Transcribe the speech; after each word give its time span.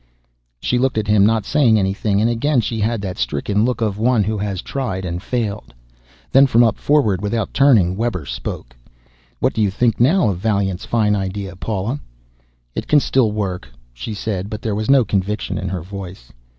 She 0.59 0.79
looked 0.79 0.97
at 0.97 1.05
him, 1.07 1.27
not 1.27 1.45
saying 1.45 1.77
anything, 1.77 2.21
and 2.21 2.27
again 2.27 2.59
she 2.59 2.79
had 2.79 3.01
that 3.03 3.19
stricken 3.19 3.65
look 3.65 3.81
of 3.81 3.99
one 3.99 4.23
who 4.23 4.35
has 4.39 4.63
tried 4.63 5.05
and 5.05 5.21
failed. 5.21 5.75
Then 6.31 6.47
from 6.47 6.63
up 6.63 6.79
forward, 6.79 7.21
without 7.21 7.53
turning, 7.53 7.95
Webber 7.95 8.25
spoke. 8.25 8.75
"What 9.41 9.53
do 9.53 9.61
you 9.61 9.69
think 9.69 9.99
now 9.99 10.29
of 10.29 10.39
Vaillant's 10.39 10.85
fine 10.85 11.15
idea, 11.15 11.55
Paula?" 11.55 11.99
"It 12.73 12.87
can 12.87 12.99
still 12.99 13.31
work," 13.31 13.69
she 13.93 14.15
said, 14.15 14.49
but 14.49 14.63
there 14.63 14.73
was 14.73 14.89
no 14.89 15.05
conviction 15.05 15.59
in 15.59 15.69
her 15.69 15.83
voice. 15.83 16.31